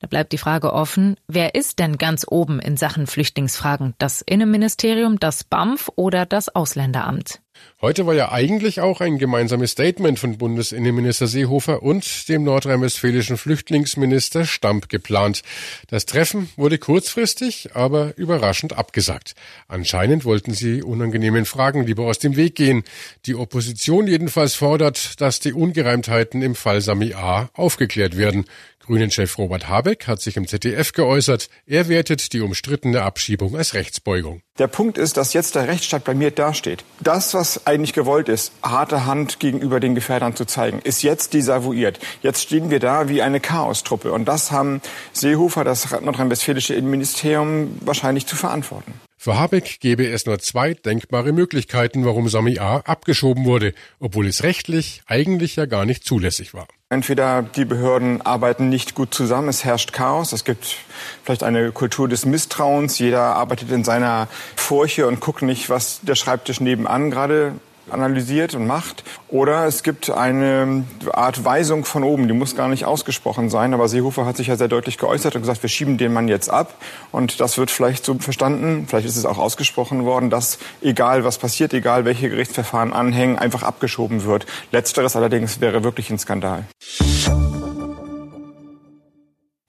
Da 0.00 0.06
bleibt 0.06 0.32
die 0.32 0.38
Frage 0.38 0.72
offen, 0.72 1.16
wer 1.28 1.54
ist 1.54 1.78
denn 1.78 1.98
ganz 1.98 2.24
oben 2.26 2.58
in 2.58 2.78
Sachen 2.78 3.06
Flüchtlingsfragen? 3.06 3.94
Das 3.98 4.22
Innenministerium, 4.22 5.20
das 5.20 5.44
BAMF 5.44 5.90
oder 5.94 6.24
das 6.24 6.48
Ausländeramt? 6.48 7.40
Heute 7.82 8.06
war 8.06 8.14
ja 8.14 8.30
eigentlich 8.30 8.80
auch 8.80 9.00
ein 9.00 9.18
gemeinsames 9.18 9.72
Statement 9.72 10.18
von 10.18 10.36
Bundesinnenminister 10.36 11.26
Seehofer 11.26 11.82
und 11.82 12.28
dem 12.28 12.44
nordrhein-westfälischen 12.44 13.38
Flüchtlingsminister 13.38 14.44
Stamp 14.44 14.90
geplant. 14.90 15.42
Das 15.88 16.04
Treffen 16.04 16.50
wurde 16.56 16.78
kurzfristig, 16.78 17.70
aber 17.74 18.16
überraschend 18.18 18.76
abgesagt. 18.76 19.34
Anscheinend 19.66 20.26
wollten 20.26 20.52
sie 20.52 20.82
unangenehmen 20.82 21.46
Fragen 21.46 21.86
lieber 21.86 22.04
aus 22.04 22.18
dem 22.18 22.36
Weg 22.36 22.54
gehen. 22.54 22.84
Die 23.24 23.34
Opposition 23.34 24.06
jedenfalls 24.06 24.54
fordert, 24.54 25.20
dass 25.20 25.40
die 25.40 25.54
Ungereimtheiten 25.54 26.42
im 26.42 26.54
Fall 26.54 26.82
Sami 26.82 27.14
A. 27.14 27.48
aufgeklärt 27.54 28.18
werden. 28.18 28.44
Grünen-Chef 28.80 29.38
Robert 29.38 29.68
Habeck 29.68 30.06
hat 30.06 30.20
sich 30.20 30.36
im 30.36 30.48
ZDF 30.48 30.92
geäußert. 30.92 31.48
Er 31.66 31.88
wertet 31.88 32.32
die 32.32 32.40
umstrittene 32.40 33.02
Abschiebung 33.02 33.56
als 33.56 33.74
Rechtsbeugung. 33.74 34.42
Der 34.58 34.66
Punkt 34.66 34.98
ist, 34.98 35.16
dass 35.16 35.32
jetzt 35.32 35.54
der 35.54 35.68
Rechtsstaat 35.68 36.04
bei 36.04 36.14
mir 36.14 36.30
dasteht. 36.30 36.84
Das, 37.00 37.32
was 37.34 37.66
eigentlich 37.66 37.92
gewollt 37.92 38.28
ist, 38.28 38.52
harte 38.62 39.06
Hand 39.06 39.38
gegenüber 39.38 39.80
den 39.80 39.94
Gefährdern 39.94 40.34
zu 40.34 40.44
zeigen, 40.44 40.80
ist 40.80 41.02
jetzt 41.02 41.34
desavouiert. 41.34 42.00
Jetzt 42.22 42.42
stehen 42.42 42.70
wir 42.70 42.80
da 42.80 43.08
wie 43.08 43.22
eine 43.22 43.40
Chaostruppe. 43.40 44.12
Und 44.12 44.26
das 44.26 44.50
haben 44.50 44.80
Seehofer, 45.12 45.62
das 45.62 45.90
nordrhein-westfälische 46.00 46.74
Innenministerium, 46.74 47.78
wahrscheinlich 47.82 48.26
zu 48.26 48.36
verantworten. 48.36 48.94
Für 49.16 49.38
Habeck 49.38 49.80
gäbe 49.80 50.08
es 50.08 50.24
nur 50.24 50.38
zwei 50.38 50.72
denkbare 50.72 51.32
Möglichkeiten, 51.32 52.06
warum 52.06 52.30
Sami 52.30 52.58
A. 52.58 52.78
abgeschoben 52.78 53.44
wurde, 53.44 53.74
obwohl 53.98 54.26
es 54.26 54.42
rechtlich 54.42 55.02
eigentlich 55.06 55.56
ja 55.56 55.66
gar 55.66 55.84
nicht 55.84 56.04
zulässig 56.04 56.54
war. 56.54 56.66
Entweder 56.92 57.42
die 57.42 57.64
Behörden 57.64 58.20
arbeiten 58.22 58.68
nicht 58.68 58.96
gut 58.96 59.14
zusammen, 59.14 59.48
es 59.48 59.64
herrscht 59.64 59.92
Chaos, 59.92 60.32
es 60.32 60.44
gibt 60.44 60.74
vielleicht 61.22 61.44
eine 61.44 61.70
Kultur 61.70 62.08
des 62.08 62.26
Misstrauens, 62.26 62.98
jeder 62.98 63.36
arbeitet 63.36 63.70
in 63.70 63.84
seiner 63.84 64.26
Furche 64.56 65.06
und 65.06 65.20
guckt 65.20 65.42
nicht, 65.42 65.70
was 65.70 66.00
der 66.02 66.16
Schreibtisch 66.16 66.60
nebenan 66.60 67.12
gerade 67.12 67.52
analysiert 67.92 68.54
und 68.54 68.66
macht. 68.66 69.04
Oder 69.28 69.66
es 69.66 69.82
gibt 69.82 70.10
eine 70.10 70.84
Art 71.12 71.44
Weisung 71.44 71.84
von 71.84 72.04
oben, 72.04 72.28
die 72.28 72.34
muss 72.34 72.56
gar 72.56 72.68
nicht 72.68 72.84
ausgesprochen 72.84 73.50
sein, 73.50 73.74
aber 73.74 73.88
Seehofer 73.88 74.26
hat 74.26 74.36
sich 74.36 74.48
ja 74.48 74.56
sehr 74.56 74.68
deutlich 74.68 74.98
geäußert 74.98 75.34
und 75.34 75.42
gesagt, 75.42 75.62
wir 75.62 75.70
schieben 75.70 75.98
den 75.98 76.12
Mann 76.12 76.28
jetzt 76.28 76.48
ab. 76.50 76.74
Und 77.12 77.40
das 77.40 77.58
wird 77.58 77.70
vielleicht 77.70 78.04
so 78.04 78.14
verstanden, 78.14 78.86
vielleicht 78.88 79.06
ist 79.06 79.16
es 79.16 79.26
auch 79.26 79.38
ausgesprochen 79.38 80.04
worden, 80.04 80.30
dass 80.30 80.58
egal 80.82 81.24
was 81.24 81.38
passiert, 81.38 81.72
egal 81.74 82.04
welche 82.04 82.28
Gerichtsverfahren 82.28 82.92
anhängen, 82.92 83.38
einfach 83.38 83.62
abgeschoben 83.62 84.24
wird. 84.24 84.46
Letzteres 84.72 85.16
allerdings 85.16 85.60
wäre 85.60 85.84
wirklich 85.84 86.10
ein 86.10 86.18
Skandal. 86.18 86.64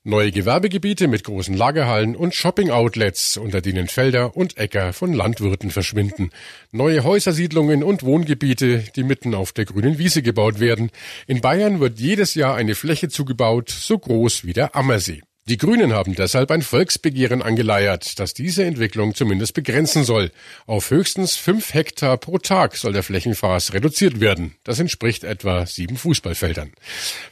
Neue 0.03 0.31
Gewerbegebiete 0.31 1.07
mit 1.07 1.23
großen 1.23 1.55
Lagerhallen 1.55 2.15
und 2.15 2.33
Shopping-Outlets, 2.33 3.37
unter 3.37 3.61
denen 3.61 3.87
Felder 3.87 4.35
und 4.35 4.57
Äcker 4.57 4.93
von 4.93 5.13
Landwirten 5.13 5.69
verschwinden. 5.69 6.31
Neue 6.71 7.03
Häusersiedlungen 7.03 7.83
und 7.83 8.01
Wohngebiete, 8.01 8.83
die 8.95 9.03
mitten 9.03 9.35
auf 9.35 9.51
der 9.51 9.65
grünen 9.65 9.99
Wiese 9.99 10.23
gebaut 10.23 10.59
werden. 10.59 10.89
In 11.27 11.41
Bayern 11.41 11.79
wird 11.79 11.99
jedes 11.99 12.33
Jahr 12.33 12.55
eine 12.55 12.73
Fläche 12.73 13.09
zugebaut, 13.09 13.69
so 13.69 13.99
groß 13.99 14.43
wie 14.43 14.53
der 14.53 14.75
Ammersee. 14.75 15.21
Die 15.49 15.57
Grünen 15.57 15.91
haben 15.91 16.13
deshalb 16.13 16.51
ein 16.51 16.61
Volksbegehren 16.61 17.41
angeleiert, 17.41 18.19
das 18.19 18.35
diese 18.35 18.63
Entwicklung 18.63 19.15
zumindest 19.15 19.55
begrenzen 19.55 20.03
soll. 20.03 20.31
Auf 20.67 20.91
höchstens 20.91 21.35
fünf 21.35 21.73
Hektar 21.73 22.17
pro 22.17 22.37
Tag 22.37 22.77
soll 22.77 22.93
der 22.93 23.01
Flächenfraß 23.01 23.73
reduziert 23.73 24.19
werden. 24.19 24.53
Das 24.63 24.79
entspricht 24.79 25.23
etwa 25.23 25.65
sieben 25.65 25.97
Fußballfeldern. 25.97 26.71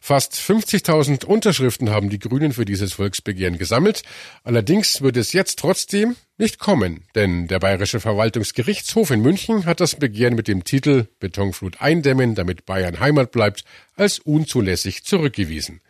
Fast 0.02 0.34
50.000 0.34 1.24
Unterschriften 1.24 1.92
haben 1.92 2.10
die 2.10 2.18
Grünen 2.18 2.52
für 2.52 2.66
dieses 2.66 2.94
Volksbegehren 2.94 3.60
gesammelt. 3.60 4.02
Allerdings 4.44 5.04
wird 5.04 5.16
es 5.16 5.32
jetzt 5.32 5.60
trotzdem 5.60 6.16
nicht 6.40 6.58
kommen, 6.58 7.06
denn 7.14 7.48
der 7.48 7.60
Bayerische 7.60 8.00
Verwaltungsgerichtshof 8.00 9.12
in 9.12 9.22
München 9.22 9.66
hat 9.66 9.82
das 9.82 9.96
Begehren 9.96 10.34
mit 10.34 10.48
dem 10.48 10.64
Titel 10.64 11.08
Betonflut 11.20 11.80
eindämmen, 11.80 12.34
damit 12.34 12.66
Bayern 12.66 13.00
Heimat 13.00 13.32
bleibt, 13.32 13.66
als 13.96 14.18
unzulässig 14.18 15.04
zurückgewiesen. 15.04 15.82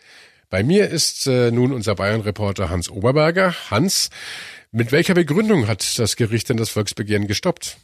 Bei 0.49 0.63
mir 0.63 0.89
ist 0.89 1.27
äh, 1.27 1.51
nun 1.51 1.71
unser 1.71 1.93
Bayern-Reporter 1.93 2.71
Hans 2.71 2.89
Oberberger. 2.89 3.53
Hans, 3.69 4.09
mit 4.71 4.91
welcher 4.91 5.13
Begründung 5.13 5.67
hat 5.67 5.99
das 5.99 6.15
Gericht 6.15 6.49
denn 6.49 6.57
das 6.57 6.69
Volksbegehren 6.69 7.27
gestoppt? 7.27 7.77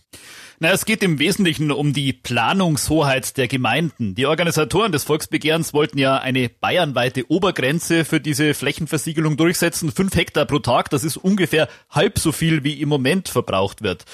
Na, 0.60 0.72
es 0.72 0.86
geht 0.86 1.04
im 1.04 1.20
Wesentlichen 1.20 1.72
um 1.72 1.94
die 1.94 2.14
Planungshoheit 2.14 3.38
der 3.38 3.48
Gemeinden. 3.48 4.16
Die 4.16 4.26
Organisatoren 4.26 4.92
des 4.92 5.04
Volksbegehrens 5.04 5.74
wollten 5.74 6.00
ja 6.00 6.18
eine 6.18 6.50
bayernweite 6.50 7.30
Obergrenze 7.30 8.04
für 8.04 8.20
diese 8.20 8.54
Flächenversiegelung 8.54 9.38
durchsetzen. 9.38 9.92
Fünf 9.92 10.16
Hektar 10.16 10.46
pro 10.46 10.60
Tag, 10.60 10.90
das 10.90 11.04
ist 11.04 11.18
ungefähr 11.18 11.68
halb 11.90 12.18
so 12.18 12.32
viel, 12.32 12.64
wie 12.64 12.82
im 12.82 12.90
Moment 12.90 13.30
verbraucht 13.30 13.84
wird. 13.84 14.06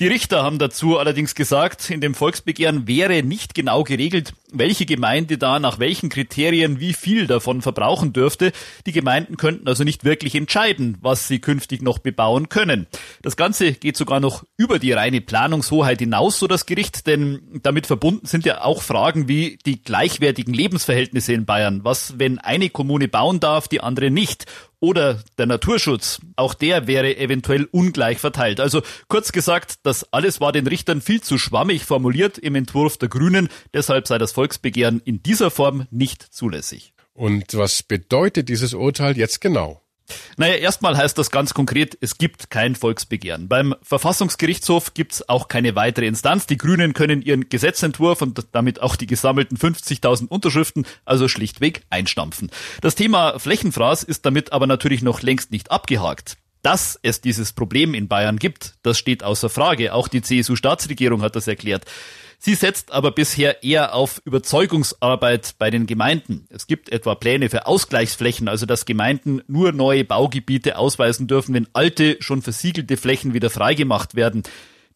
Die 0.00 0.06
Richter 0.06 0.44
haben 0.44 0.60
dazu 0.60 0.96
allerdings 0.96 1.34
gesagt, 1.34 1.90
in 1.90 2.00
dem 2.00 2.14
Volksbegehren 2.14 2.86
wäre 2.86 3.24
nicht 3.24 3.56
genau 3.56 3.82
geregelt, 3.82 4.32
welche 4.52 4.86
Gemeinde 4.86 5.38
da 5.38 5.58
nach 5.58 5.80
welchen 5.80 6.08
Kriterien 6.08 6.78
wie 6.78 6.92
viel 6.92 7.26
davon 7.26 7.62
verbrauchen 7.62 8.12
dürfte. 8.12 8.52
Die 8.86 8.92
Gemeinden 8.92 9.36
könnten 9.36 9.66
also 9.66 9.82
nicht 9.82 10.04
wirklich 10.04 10.36
entscheiden, 10.36 10.98
was 11.00 11.26
sie 11.26 11.40
künftig 11.40 11.82
noch 11.82 11.98
bebauen 11.98 12.48
können. 12.48 12.86
Das 13.22 13.36
Ganze 13.36 13.72
geht 13.72 13.96
sogar 13.96 14.20
noch 14.20 14.44
über 14.56 14.78
die 14.78 14.92
reine 14.92 15.20
Planungshoheit 15.20 15.98
hinaus, 15.98 16.38
so 16.38 16.46
das 16.46 16.66
Gericht, 16.66 17.08
denn 17.08 17.60
damit 17.64 17.88
verbunden 17.88 18.24
sind 18.26 18.44
ja 18.44 18.62
auch 18.62 18.82
Fragen 18.82 19.26
wie 19.26 19.58
die 19.66 19.82
gleichwertigen 19.82 20.54
Lebensverhältnisse 20.54 21.32
in 21.32 21.44
Bayern. 21.44 21.80
Was, 21.82 22.20
wenn 22.20 22.38
eine 22.38 22.70
Kommune 22.70 23.08
bauen 23.08 23.40
darf, 23.40 23.66
die 23.66 23.80
andere 23.80 24.12
nicht? 24.12 24.46
Oder 24.80 25.20
der 25.38 25.46
Naturschutz, 25.46 26.20
auch 26.36 26.54
der 26.54 26.86
wäre 26.86 27.16
eventuell 27.16 27.68
ungleich 27.70 28.18
verteilt. 28.18 28.60
Also 28.60 28.82
kurz 29.08 29.32
gesagt, 29.32 29.76
das 29.82 30.12
alles 30.12 30.40
war 30.40 30.52
den 30.52 30.66
Richtern 30.66 31.00
viel 31.00 31.20
zu 31.20 31.38
schwammig 31.38 31.84
formuliert 31.84 32.38
im 32.38 32.54
Entwurf 32.54 32.96
der 32.96 33.08
Grünen, 33.08 33.48
deshalb 33.74 34.06
sei 34.06 34.18
das 34.18 34.32
Volksbegehren 34.32 35.00
in 35.04 35.22
dieser 35.22 35.50
Form 35.50 35.86
nicht 35.90 36.22
zulässig. 36.22 36.92
Und 37.12 37.56
was 37.56 37.82
bedeutet 37.82 38.48
dieses 38.48 38.74
Urteil 38.74 39.16
jetzt 39.18 39.40
genau? 39.40 39.82
Naja, 40.36 40.54
erstmal 40.54 40.96
heißt 40.96 41.18
das 41.18 41.30
ganz 41.30 41.54
konkret, 41.54 41.96
es 42.00 42.18
gibt 42.18 42.50
kein 42.50 42.74
Volksbegehren. 42.74 43.48
Beim 43.48 43.74
Verfassungsgerichtshof 43.82 44.94
gibt 44.94 45.12
es 45.12 45.28
auch 45.28 45.48
keine 45.48 45.74
weitere 45.74 46.06
Instanz. 46.06 46.46
Die 46.46 46.56
Grünen 46.56 46.94
können 46.94 47.22
ihren 47.22 47.48
Gesetzentwurf 47.48 48.22
und 48.22 48.46
damit 48.52 48.80
auch 48.80 48.96
die 48.96 49.06
gesammelten 49.06 49.56
50.000 49.56 50.28
Unterschriften 50.28 50.86
also 51.04 51.28
schlichtweg 51.28 51.82
einstampfen. 51.90 52.50
Das 52.80 52.94
Thema 52.94 53.38
Flächenfraß 53.38 54.02
ist 54.04 54.24
damit 54.26 54.52
aber 54.52 54.66
natürlich 54.66 55.02
noch 55.02 55.22
längst 55.22 55.50
nicht 55.50 55.70
abgehakt. 55.70 56.36
Dass 56.62 56.98
es 57.02 57.20
dieses 57.20 57.52
Problem 57.52 57.94
in 57.94 58.08
Bayern 58.08 58.36
gibt, 58.36 58.74
das 58.82 58.98
steht 58.98 59.22
außer 59.22 59.48
Frage. 59.48 59.94
Auch 59.94 60.08
die 60.08 60.22
CSU-Staatsregierung 60.22 61.22
hat 61.22 61.36
das 61.36 61.46
erklärt. 61.46 61.84
Sie 62.40 62.54
setzt 62.54 62.92
aber 62.92 63.10
bisher 63.10 63.64
eher 63.64 63.94
auf 63.94 64.22
Überzeugungsarbeit 64.24 65.56
bei 65.58 65.70
den 65.70 65.86
Gemeinden. 65.86 66.46
Es 66.50 66.68
gibt 66.68 66.88
etwa 66.88 67.16
Pläne 67.16 67.50
für 67.50 67.66
Ausgleichsflächen, 67.66 68.46
also 68.46 68.64
dass 68.64 68.86
Gemeinden 68.86 69.42
nur 69.48 69.72
neue 69.72 70.04
Baugebiete 70.04 70.78
ausweisen 70.78 71.26
dürfen, 71.26 71.52
wenn 71.54 71.66
alte, 71.72 72.16
schon 72.20 72.40
versiegelte 72.40 72.96
Flächen 72.96 73.34
wieder 73.34 73.50
freigemacht 73.50 74.14
werden. 74.14 74.44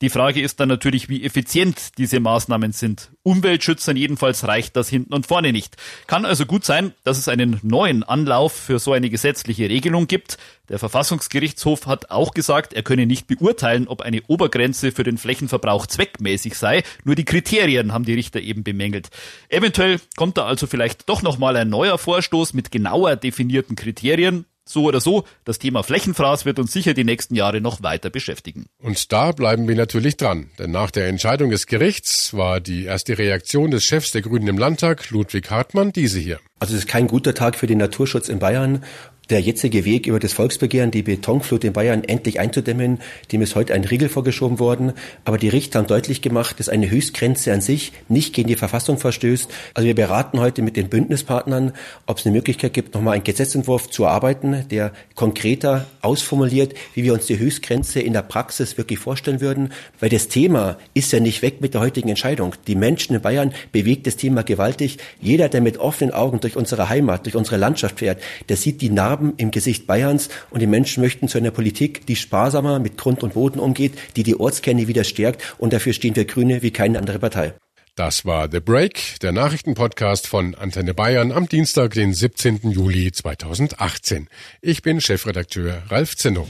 Die 0.03 0.11
Frage 0.11 0.43
ist 0.43 0.59
dann 0.59 0.69
natürlich, 0.69 1.09
wie 1.09 1.23
effizient 1.23 1.97
diese 1.97 2.19
Maßnahmen 2.19 2.73
sind. 2.73 3.13
Umweltschützern 3.23 3.97
jedenfalls 3.97 4.49
reicht 4.49 4.75
das 4.75 4.89
hinten 4.89 5.15
und 5.15 5.29
vorne 5.29 5.53
nicht. 5.53 5.77
Kann 6.09 6.25
also 6.25 6.45
gut 6.45 6.65
sein, 6.65 6.93
dass 7.05 7.19
es 7.19 7.29
einen 7.29 7.61
neuen 7.63 8.03
Anlauf 8.03 8.53
für 8.53 8.81
so 8.81 8.93
eine 8.93 9.11
gesetzliche 9.11 9.71
Regelung 9.71 10.09
gibt. 10.09 10.39
Der 10.69 10.81
Verfassungsgerichtshof 10.81 11.87
hat 11.87 12.11
auch 12.11 12.35
gesagt, 12.35 12.73
er 12.73 12.83
könne 12.83 13.07
nicht 13.07 13.29
beurteilen, 13.29 13.87
ob 13.87 14.03
eine 14.03 14.23
Obergrenze 14.27 14.91
für 14.91 15.05
den 15.05 15.19
Flächenverbrauch 15.19 15.87
zweckmäßig 15.87 16.57
sei. 16.57 16.83
Nur 17.05 17.15
die 17.15 17.25
Kriterien 17.25 17.93
haben 17.93 18.05
die 18.05 18.15
Richter 18.15 18.41
eben 18.41 18.65
bemängelt. 18.65 19.09
Eventuell 19.51 20.01
kommt 20.17 20.37
da 20.37 20.47
also 20.47 20.67
vielleicht 20.67 21.09
doch 21.09 21.23
nochmal 21.23 21.57
ein 21.57 21.69
neuer 21.69 21.97
Vorstoß 21.97 22.55
mit 22.55 22.73
genauer 22.73 23.15
definierten 23.15 23.77
Kriterien. 23.77 24.47
So 24.65 24.85
oder 24.85 25.01
so, 25.01 25.25
das 25.45 25.59
Thema 25.59 25.83
Flächenfraß 25.83 26.45
wird 26.45 26.59
uns 26.59 26.73
sicher 26.73 26.95
die 26.95 27.05
nächsten 27.05 27.35
Jahre 27.35 27.61
noch 27.61 27.83
weiter 27.83 28.11
beschäftigen. 28.11 28.67
Und 28.79 29.13
da 29.13 29.33
bleiben 29.33 29.67
wir 29.67 29.75
natürlich 29.75 30.17
dran, 30.17 30.51
denn 30.59 30.71
nach 30.71 30.91
der 30.91 31.09
Entscheidung 31.09 31.51
des 31.51 31.67
Gerichts 31.67 32.33
war 32.35 32.61
die 32.61 32.85
erste 32.85 33.19
Reaktion 33.19 33.71
des 33.71 33.85
Chefs 33.85 34.13
der 34.13 34.23
Grünen 34.23 34.47
im 34.47 34.59
Landtag, 34.59 35.11
Ludwig 35.11 35.51
Hartmann, 35.51 35.93
diese 35.93 36.21
hier. 36.21 36.39
Also 36.61 36.75
es 36.75 36.81
ist 36.83 36.89
kein 36.89 37.09
guter 37.09 37.35
Tag 37.35 37.57
für 37.57 37.67
den 37.67 37.79
Naturschutz 37.79 38.29
in 38.29 38.39
Bayern 38.39 38.85
der 39.31 39.41
jetzige 39.41 39.85
Weg 39.85 40.07
über 40.07 40.19
das 40.19 40.33
Volksbegehren, 40.33 40.91
die 40.91 41.03
Betonflut 41.03 41.65
in 41.65 41.73
Bayern 41.73 42.05
endlich 42.05 42.41
einzudämmen, 42.41 42.99
dem 43.31 43.41
ist 43.41 43.55
heute 43.55 43.73
ein 43.73 43.85
Riegel 43.85 44.09
vorgeschoben 44.09 44.59
worden. 44.59 44.93
Aber 45.25 45.39
die 45.39 45.49
Richter 45.49 45.79
haben 45.79 45.87
deutlich 45.87 46.23
gemacht, 46.23 46.59
dass 46.59 46.69
eine 46.69 46.91
Höchstgrenze 46.91 47.53
an 47.53 47.61
sich 47.61 47.93
nicht 48.09 48.35
gegen 48.35 48.49
die 48.49 48.57
Verfassung 48.57 48.99
verstößt. 48.99 49.49
Also 49.75 49.87
wir 49.87 49.95
beraten 49.95 50.41
heute 50.41 50.61
mit 50.63 50.77
den 50.77 50.89
Bündnispartnern, 50.89 51.73
ob 52.07 52.19
es 52.19 52.27
eine 52.27 52.35
Möglichkeit 52.35 52.75
gibt, 52.75 52.95
nochmal 52.95 53.15
einen 53.15 53.25
Gesetzentwurf 53.25 53.89
zu 53.91 54.05
erarbeiten, 54.05 54.67
der 54.71 54.93
konkreter 55.15 55.87
ausformuliert, 56.03 56.75
wie 56.95 57.05
wir 57.05 57.15
uns 57.15 57.27
die 57.27 57.39
Höchstgrenze 57.39 58.01
in 58.01 58.13
der 58.13 58.23
Praxis 58.23 58.77
wirklich 58.77 58.99
vorstellen 58.99 59.41
würden. 59.41 59.73
Weil 60.01 60.11
das 60.11 60.29
Thema 60.29 60.77
ist 60.95 61.13
ja 61.13 61.21
nicht 61.21 61.43
weg 61.43 61.61
mit 61.61 61.75
der 61.75 61.81
heutigen 61.81 62.09
Entscheidung. 62.09 62.55
Die 62.67 62.75
Menschen 62.75 63.15
in 63.15 63.23
Bayern 63.23 63.55
bewegt 63.71 64.07
das 64.07 64.17
Thema 64.17 64.43
gewaltig. 64.43 64.99
Jeder, 65.21 65.49
der 65.49 65.61
mit 65.61 65.79
offenen 65.79 66.13
Augen 66.13 66.41
durch 66.41 66.57
unsere 66.57 66.89
Heimat, 66.89 67.25
durch 67.25 67.37
unsere 67.37 67.57
Landschaft 67.57 68.01
fährt, 68.01 68.21
der 68.49 68.57
sieht 68.57 68.83
die 68.83 68.91
Narben 68.91 69.12
Narben 69.13 69.35
im 69.37 69.51
Gesicht 69.51 69.87
Bayerns 69.87 70.31
und 70.49 70.61
die 70.61 70.67
Menschen 70.67 71.03
möchten 71.03 71.29
zu 71.29 71.37
einer 71.37 71.51
Politik, 71.51 72.07
die 72.07 72.17
sparsamer 72.17 72.79
mit 72.79 72.97
Grund 72.97 73.23
und 73.23 73.35
Boden 73.35 73.61
umgeht, 73.61 73.93
die 74.17 74.23
die 74.23 74.41
Ortskerne 74.41 74.89
wieder 74.89 75.05
stärkt 75.05 75.55
und 75.59 75.75
dafür 75.75 75.93
stehen 75.93 76.17
wir 76.17 76.25
Grüne 76.25 76.63
wie 76.63 76.71
keine 76.71 76.99
andere 76.99 77.19
Partei. 77.19 77.53
Das 77.95 78.25
war 78.25 78.49
The 78.51 78.61
Break, 78.61 79.21
der 79.21 79.33
Nachrichtenpodcast 79.33 80.27
von 80.27 80.55
Antenne 80.55 80.95
Bayern 80.95 81.31
am 81.31 81.47
Dienstag, 81.47 81.93
den 81.93 82.15
17. 82.15 82.71
Juli 82.71 83.13
2018. 83.13 84.29
Ich 84.63 84.81
bin 84.81 85.03
Chefredakteur 85.03 85.83
Ralf 85.89 86.17
Zinno. 86.17 86.49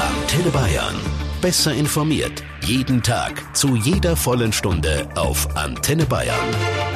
Antenne 0.00 0.50
Bayern. 0.50 0.96
Besser 1.40 1.72
informiert. 1.74 2.42
Jeden 2.64 3.04
Tag. 3.04 3.54
Zu 3.56 3.76
jeder 3.76 4.16
vollen 4.16 4.52
Stunde 4.52 5.08
auf 5.14 5.54
Antenne 5.54 6.06
Bayern. 6.06 6.95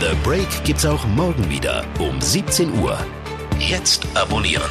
The 0.00 0.16
Break 0.24 0.48
gibt's 0.64 0.86
auch 0.86 1.06
morgen 1.08 1.50
wieder 1.50 1.84
um 1.98 2.18
17 2.22 2.80
Uhr. 2.80 2.98
Jetzt 3.58 4.06
abonnieren. 4.14 4.70